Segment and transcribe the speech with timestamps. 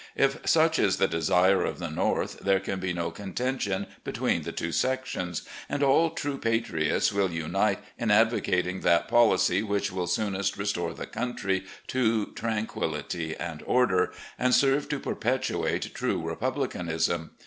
[0.15, 4.51] If such is the desire of the North, there can be no contention between the
[4.51, 10.57] two sections, and all true patriots will unite in advocating that policy which will soonest
[10.57, 17.29] restore the country to tranquillity and order, and serve to perpetuate true republicanism.